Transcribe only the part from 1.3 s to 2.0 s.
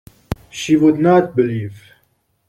believe.